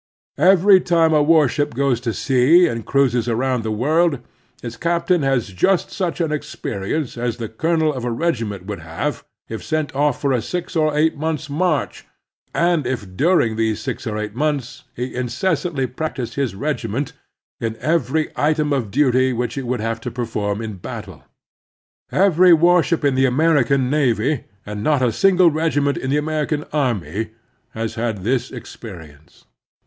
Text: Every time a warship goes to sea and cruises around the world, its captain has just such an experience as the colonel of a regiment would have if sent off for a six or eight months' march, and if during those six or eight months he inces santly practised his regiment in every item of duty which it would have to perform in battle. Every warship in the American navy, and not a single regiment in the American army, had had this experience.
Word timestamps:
Every 0.39 0.79
time 0.79 1.13
a 1.13 1.21
warship 1.21 1.75
goes 1.75 2.01
to 2.01 2.11
sea 2.15 2.65
and 2.65 2.87
cruises 2.87 3.29
around 3.29 3.61
the 3.61 3.69
world, 3.69 4.17
its 4.63 4.75
captain 4.75 5.21
has 5.21 5.49
just 5.53 5.91
such 5.91 6.19
an 6.19 6.31
experience 6.31 7.19
as 7.19 7.37
the 7.37 7.47
colonel 7.47 7.93
of 7.93 8.03
a 8.03 8.09
regiment 8.09 8.65
would 8.65 8.79
have 8.79 9.23
if 9.47 9.63
sent 9.63 9.93
off 9.93 10.19
for 10.19 10.31
a 10.31 10.41
six 10.41 10.75
or 10.75 10.97
eight 10.97 11.17
months' 11.17 11.51
march, 11.51 12.07
and 12.51 12.87
if 12.87 13.15
during 13.15 13.57
those 13.57 13.79
six 13.79 14.07
or 14.07 14.17
eight 14.17 14.33
months 14.33 14.85
he 14.95 15.13
inces 15.13 15.57
santly 15.69 15.85
practised 15.95 16.33
his 16.33 16.55
regiment 16.55 17.13
in 17.59 17.77
every 17.77 18.31
item 18.35 18.73
of 18.73 18.89
duty 18.89 19.31
which 19.31 19.55
it 19.55 19.67
would 19.67 19.81
have 19.81 20.01
to 20.01 20.09
perform 20.09 20.63
in 20.63 20.77
battle. 20.77 21.25
Every 22.11 22.53
warship 22.53 23.05
in 23.05 23.13
the 23.13 23.27
American 23.27 23.91
navy, 23.91 24.45
and 24.65 24.83
not 24.83 25.03
a 25.03 25.11
single 25.11 25.51
regiment 25.51 25.95
in 25.99 26.09
the 26.09 26.17
American 26.17 26.65
army, 26.73 27.33
had 27.75 27.91
had 27.93 28.23
this 28.23 28.49
experience. 28.49 29.45